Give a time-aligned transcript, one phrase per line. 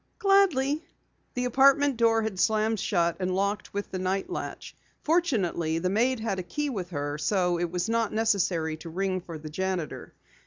[0.17, 0.83] "Gladly."
[1.35, 4.75] The apartment door had slammed shut and locked with the night latch.
[5.03, 9.21] Fortunately the maid had a key with her so it was not necessary to ring
[9.21, 10.15] for the janitor.